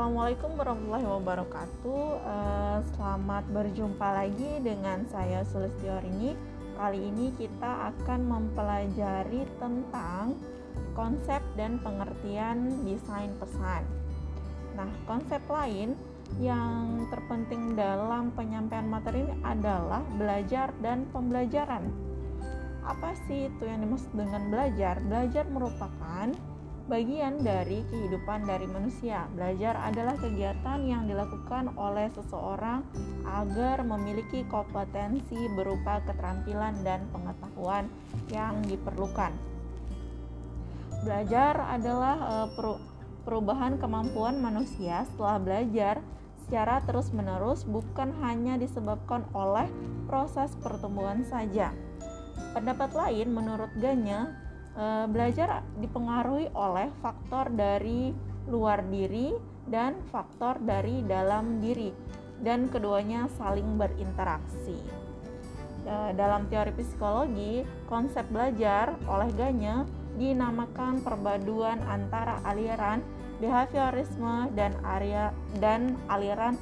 Assalamualaikum 0.00 0.56
warahmatullahi 0.56 1.08
wabarakatuh. 1.12 2.04
Uh, 2.24 2.78
selamat 2.96 3.44
berjumpa 3.52 4.08
lagi 4.16 4.56
dengan 4.64 5.04
saya 5.12 5.44
Sulistiorini. 5.44 6.32
Kali 6.72 7.04
ini 7.04 7.28
kita 7.36 7.92
akan 7.92 8.24
mempelajari 8.24 9.44
tentang 9.60 10.40
konsep 10.96 11.44
dan 11.52 11.76
pengertian 11.84 12.80
desain 12.88 13.28
pesan. 13.36 13.84
Nah, 14.72 14.88
konsep 15.04 15.44
lain 15.52 15.92
yang 16.40 17.04
terpenting 17.12 17.76
dalam 17.76 18.32
penyampaian 18.32 18.88
materi 18.88 19.28
ini 19.28 19.36
adalah 19.44 20.00
belajar 20.16 20.72
dan 20.80 21.12
pembelajaran. 21.12 21.92
Apa 22.88 23.12
sih 23.28 23.52
itu 23.52 23.68
yang 23.68 23.84
dimaksud 23.84 24.16
dengan 24.16 24.48
belajar? 24.48 24.96
Belajar 25.04 25.44
merupakan 25.52 26.32
bagian 26.90 27.38
dari 27.46 27.86
kehidupan 27.86 28.50
dari 28.50 28.66
manusia. 28.66 29.30
Belajar 29.38 29.78
adalah 29.78 30.18
kegiatan 30.18 30.82
yang 30.82 31.06
dilakukan 31.06 31.70
oleh 31.78 32.10
seseorang 32.10 32.82
agar 33.22 33.86
memiliki 33.86 34.42
kompetensi 34.50 35.38
berupa 35.54 36.02
keterampilan 36.02 36.82
dan 36.82 37.06
pengetahuan 37.14 37.86
yang 38.34 38.58
diperlukan. 38.66 39.30
Belajar 41.06 41.78
adalah 41.78 42.16
uh, 42.26 42.48
perubahan 43.22 43.78
kemampuan 43.78 44.42
manusia 44.42 45.06
setelah 45.14 45.38
belajar 45.38 46.02
secara 46.42 46.82
terus-menerus 46.82 47.62
bukan 47.62 48.10
hanya 48.26 48.58
disebabkan 48.58 49.22
oleh 49.30 49.70
proses 50.10 50.50
pertumbuhan 50.58 51.22
saja. 51.22 51.70
Pendapat 52.50 52.90
lain 52.90 53.30
menurut 53.30 53.70
Ganya 53.78 54.49
e, 54.74 55.06
belajar 55.10 55.62
dipengaruhi 55.78 56.50
oleh 56.54 56.90
faktor 57.02 57.50
dari 57.54 58.14
luar 58.50 58.82
diri 58.86 59.34
dan 59.70 59.94
faktor 60.10 60.58
dari 60.62 61.02
dalam 61.06 61.60
diri 61.62 61.92
dan 62.40 62.68
keduanya 62.72 63.28
saling 63.38 63.78
berinteraksi. 63.78 64.76
E, 65.86 66.12
dalam 66.14 66.46
teori 66.50 66.72
psikologi, 66.74 67.64
konsep 67.86 68.26
belajar 68.30 68.94
oleh 69.06 69.32
Ganya 69.34 69.86
dinamakan 70.18 71.00
perpaduan 71.00 71.78
antara 71.86 72.40
aliran 72.44 73.02
behaviorisme 73.40 74.50
dan 74.52 74.76
area 74.84 75.32
dan 75.62 75.96
aliran 76.12 76.58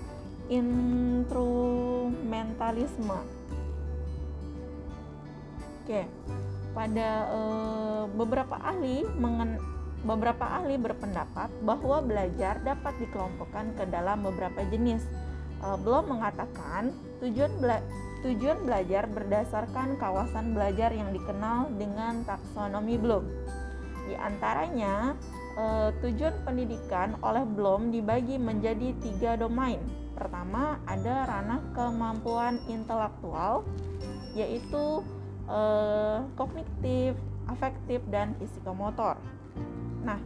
instrumentalisme. 0.47 3.19
Oke 5.89 6.05
pada 6.79 7.11
e, 7.33 7.41
beberapa 8.19 8.59
ahli 8.59 9.07
mengen, 9.15 9.63
beberapa 10.03 10.43
ahli 10.43 10.75
berpendapat 10.75 11.49
bahwa 11.63 12.03
belajar 12.03 12.59
dapat 12.67 12.99
dikelompokkan 12.99 13.79
ke 13.79 13.87
dalam 13.87 14.27
beberapa 14.27 14.67
jenis. 14.67 15.07
E, 15.63 15.67
belum 15.79 16.19
mengatakan 16.19 16.91
tujuan 17.23 17.55
bela, 17.63 17.79
tujuan 18.27 18.67
belajar 18.67 19.07
berdasarkan 19.07 19.95
kawasan 20.03 20.59
belajar 20.59 20.91
yang 20.91 21.15
dikenal 21.15 21.71
dengan 21.79 22.27
taksonomi 22.27 22.99
Bloom. 22.99 23.25
Di 24.11 24.19
antaranya 24.19 25.15
e, 25.55 25.95
tujuan 26.03 26.35
pendidikan 26.43 27.15
oleh 27.23 27.47
Bloom 27.47 27.95
dibagi 27.95 28.35
menjadi 28.35 28.91
tiga 28.99 29.39
domain. 29.39 29.79
Pertama 30.19 30.83
ada 30.83 31.31
ranah 31.31 31.63
kemampuan 31.79 32.59
intelektual, 32.67 33.63
yaitu 34.35 35.07
eh, 35.47 36.19
kognitif, 36.35 37.15
afektif, 37.49 38.05
dan 38.13 38.37
psikomotor. 38.39 39.17
Nah, 40.05 40.21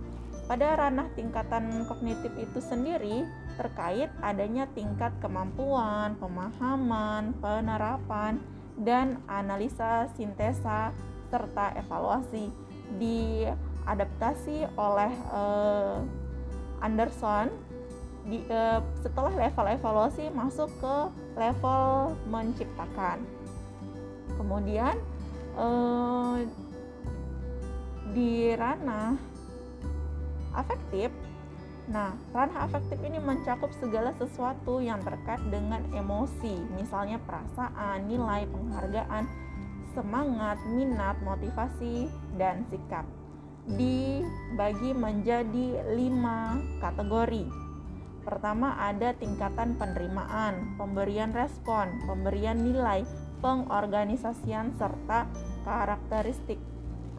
pada 0.51 0.77
ranah 0.77 1.09
tingkatan 1.15 1.87
kognitif 1.87 2.35
itu 2.37 2.59
sendiri 2.61 3.25
terkait 3.57 4.11
adanya 4.21 4.67
tingkat 4.75 5.15
kemampuan, 5.23 6.19
pemahaman, 6.19 7.33
penerapan, 7.39 8.43
dan 8.81 9.21
analisa 9.31 10.11
sintesa 10.19 10.91
serta 11.31 11.73
evaluasi 11.79 12.53
diadaptasi 13.01 14.69
oleh 14.77 15.13
eh, 15.13 15.99
Anderson 16.83 17.49
di, 18.27 18.43
eh, 18.51 18.81
setelah 19.01 19.33
level 19.35 19.67
evaluasi 19.71 20.29
masuk 20.35 20.69
ke 20.83 20.97
level 21.39 22.13
menciptakan. 22.29 23.23
Kemudian 24.33 24.97
uh, 25.55 26.41
di 28.11 28.51
ranah 28.59 29.15
afektif 30.59 31.15
Nah, 31.91 32.15
ranah 32.31 32.71
afektif 32.71 32.95
ini 33.03 33.19
mencakup 33.19 33.75
segala 33.83 34.15
sesuatu 34.15 34.79
yang 34.79 35.03
terkait 35.03 35.43
dengan 35.51 35.83
emosi, 35.91 36.63
misalnya 36.79 37.19
perasaan, 37.27 38.07
nilai, 38.07 38.47
penghargaan, 38.47 39.27
semangat, 39.91 40.63
minat, 40.71 41.19
motivasi, 41.27 42.07
dan 42.39 42.63
sikap. 42.71 43.03
Dibagi 43.67 44.95
menjadi 44.95 45.83
lima 45.95 46.63
kategori. 46.79 47.51
Pertama 48.23 48.79
ada 48.79 49.11
tingkatan 49.19 49.75
penerimaan, 49.75 50.79
pemberian 50.79 51.35
respon, 51.35 51.91
pemberian 52.07 52.63
nilai, 52.63 53.03
pengorganisasian 53.43 54.79
serta 54.79 55.27
karakteristik. 55.67 56.63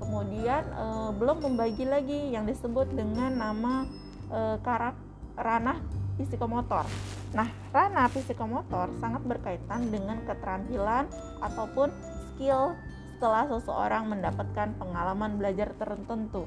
Kemudian 0.03 0.63
e, 0.67 0.85
belum 1.15 1.37
membagi 1.39 1.87
lagi 1.87 2.35
yang 2.35 2.43
disebut 2.43 2.91
dengan 2.91 3.31
nama 3.39 3.87
e, 4.27 4.59
karak 4.59 4.99
ranah 5.39 5.79
psikomotor. 6.19 6.83
Nah, 7.31 7.47
ranah 7.71 8.11
psikomotor 8.11 8.91
sangat 8.99 9.23
berkaitan 9.23 9.87
dengan 9.89 10.19
keterampilan 10.27 11.07
ataupun 11.39 11.89
skill 12.35 12.75
setelah 13.15 13.47
seseorang 13.47 14.11
mendapatkan 14.11 14.75
pengalaman 14.75 15.39
belajar 15.39 15.71
tertentu. 15.79 16.43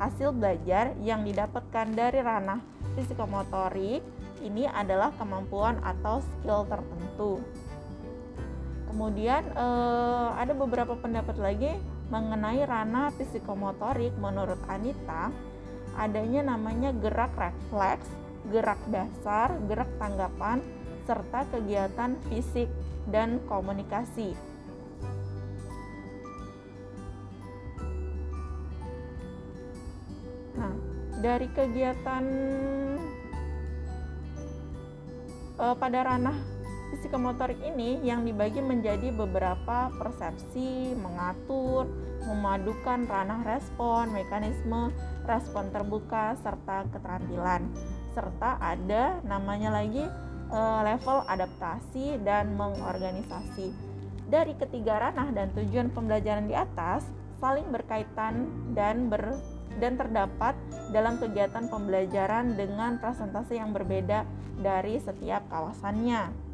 Hasil 0.00 0.32
belajar 0.34 0.96
yang 1.04 1.22
didapatkan 1.22 1.86
dari 1.92 2.24
ranah 2.24 2.58
psikomotorik 2.96 4.00
ini 4.42 4.64
adalah 4.66 5.14
kemampuan 5.20 5.78
atau 5.84 6.18
skill 6.24 6.66
tertentu. 6.66 7.44
Kemudian 8.90 9.42
eh, 9.52 10.28
ada 10.34 10.52
beberapa 10.56 10.98
pendapat 10.98 11.36
lagi 11.38 11.76
mengenai 12.14 12.62
ranah 12.62 13.10
psikomotorik 13.18 14.14
menurut 14.22 14.62
Anita 14.70 15.34
adanya 15.98 16.54
namanya 16.54 16.94
gerak 16.94 17.34
refleks, 17.34 18.06
gerak 18.54 18.78
dasar, 18.86 19.58
gerak 19.66 19.90
tanggapan, 19.98 20.62
serta 21.10 21.42
kegiatan 21.50 22.14
fisik 22.30 22.70
dan 23.10 23.42
komunikasi. 23.50 24.30
Nah, 30.54 30.74
dari 31.18 31.50
kegiatan 31.50 32.24
uh, 35.58 35.74
pada 35.74 35.98
ranah 36.14 36.53
psikomotorik 36.98 37.58
ini 37.62 38.02
yang 38.02 38.22
dibagi 38.22 38.62
menjadi 38.62 39.10
beberapa 39.14 39.90
persepsi, 39.98 40.94
mengatur, 40.98 41.86
memadukan 42.24 43.04
ranah 43.04 43.44
respon, 43.44 44.10
mekanisme 44.10 44.90
respon 45.28 45.68
terbuka 45.70 46.36
serta 46.40 46.88
keterampilan. 46.92 47.68
Serta 48.16 48.56
ada 48.60 49.20
namanya 49.26 49.74
lagi 49.74 50.04
e, 50.48 50.60
level 50.84 51.24
adaptasi 51.28 52.20
dan 52.22 52.56
mengorganisasi. 52.56 53.72
Dari 54.24 54.56
ketiga 54.56 55.10
ranah 55.10 55.30
dan 55.36 55.52
tujuan 55.52 55.92
pembelajaran 55.92 56.48
di 56.48 56.56
atas 56.56 57.04
saling 57.42 57.68
berkaitan 57.68 58.48
dan 58.72 59.12
ber 59.12 59.36
dan 59.82 59.98
terdapat 59.98 60.54
dalam 60.94 61.18
kegiatan 61.18 61.66
pembelajaran 61.66 62.54
dengan 62.54 63.02
presentasi 63.02 63.58
yang 63.58 63.74
berbeda 63.74 64.22
dari 64.62 65.02
setiap 65.02 65.42
kawasannya. 65.50 66.53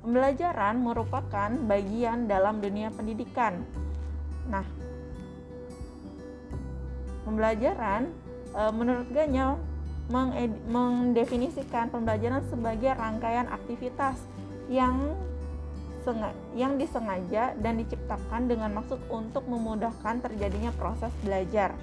Pembelajaran 0.00 0.80
merupakan 0.80 1.50
bagian 1.68 2.24
dalam 2.24 2.64
dunia 2.64 2.88
pendidikan. 2.88 3.60
Nah, 4.48 4.64
pembelajaran 7.28 8.08
e, 8.56 8.62
menurut 8.72 9.06
Ganya 9.12 9.60
mendefinisikan 10.66 11.86
pembelajaran 11.92 12.42
sebagai 12.50 12.90
rangkaian 12.98 13.46
aktivitas 13.46 14.18
yang 14.66 15.14
yang 16.58 16.74
disengaja 16.80 17.54
dan 17.60 17.78
diciptakan 17.78 18.50
dengan 18.50 18.74
maksud 18.74 18.98
untuk 19.12 19.46
memudahkan 19.46 20.18
terjadinya 20.24 20.74
proses 20.74 21.12
belajar. 21.22 21.76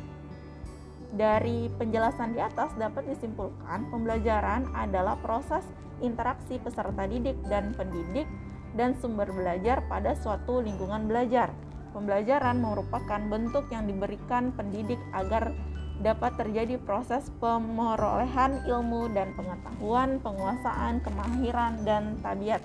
Dari 1.07 1.71
penjelasan 1.79 2.35
di 2.35 2.43
atas 2.43 2.75
dapat 2.75 3.07
disimpulkan 3.07 3.87
pembelajaran 3.87 4.67
adalah 4.75 5.15
proses 5.23 5.63
interaksi 6.03 6.59
peserta 6.59 7.07
didik 7.07 7.39
dan 7.47 7.71
pendidik 7.79 8.27
dan 8.75 8.91
sumber 8.99 9.31
belajar 9.31 9.81
pada 9.87 10.13
suatu 10.19 10.59
lingkungan 10.59 11.07
belajar. 11.07 11.55
Pembelajaran 11.95 12.59
merupakan 12.59 13.21
bentuk 13.31 13.71
yang 13.71 13.87
diberikan 13.87 14.51
pendidik 14.53 14.99
agar 15.15 15.55
dapat 16.03 16.37
terjadi 16.37 16.77
proses 16.77 17.33
pemerolehan 17.41 18.61
ilmu 18.69 19.09
dan 19.17 19.33
pengetahuan, 19.33 20.21
penguasaan, 20.21 21.01
kemahiran, 21.01 21.81
dan 21.81 22.21
tabiat 22.21 22.61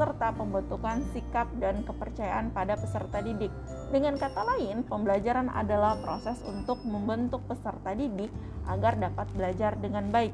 serta 0.00 0.32
pembentukan 0.32 1.04
sikap 1.12 1.52
dan 1.60 1.84
kepercayaan 1.84 2.48
pada 2.56 2.72
peserta 2.80 3.20
didik. 3.20 3.52
Dengan 3.92 4.16
kata 4.16 4.48
lain, 4.56 4.80
pembelajaran 4.88 5.52
adalah 5.52 6.00
proses 6.00 6.40
untuk 6.48 6.80
membentuk 6.88 7.44
peserta 7.44 7.92
didik 7.92 8.32
agar 8.64 8.96
dapat 8.96 9.28
belajar 9.36 9.76
dengan 9.76 10.08
baik. 10.08 10.32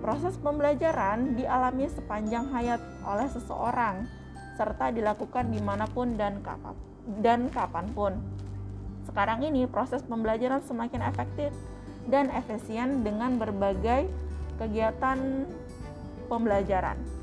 Proses 0.00 0.40
pembelajaran 0.40 1.36
dialami 1.36 1.84
sepanjang 1.92 2.48
hayat 2.48 2.80
oleh 3.04 3.28
seseorang, 3.28 4.08
serta 4.56 4.88
dilakukan 4.88 5.52
di 5.52 5.60
mana 5.60 5.84
pun 5.84 6.16
dan, 6.16 6.40
kapan, 6.40 6.72
dan 7.20 7.52
kapan 7.52 7.92
pun. 7.92 8.16
Sekarang 9.04 9.44
ini 9.44 9.68
proses 9.68 10.00
pembelajaran 10.08 10.64
semakin 10.64 11.04
efektif 11.04 11.52
dan 12.08 12.32
efisien 12.32 13.04
dengan 13.04 13.36
berbagai 13.36 14.08
kegiatan 14.56 15.44
pembelajaran 16.32 17.19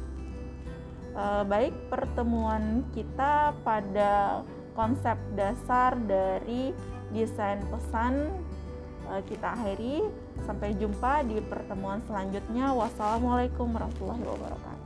uh, 1.18 1.44
baik 1.44 1.74
pertemuan 1.90 2.86
kita 2.94 3.52
pada 3.66 4.46
konsep 4.78 5.18
dasar 5.34 5.98
dari 6.06 6.72
desain 7.10 7.60
pesan 7.68 8.30
uh, 9.10 9.22
kita 9.26 9.58
akhiri. 9.58 10.06
Sampai 10.46 10.78
jumpa 10.78 11.26
di 11.26 11.42
pertemuan 11.42 12.00
selanjutnya. 12.06 12.72
Wassalamualaikum 12.78 13.74
warahmatullahi 13.74 14.24
wabarakatuh 14.24 14.77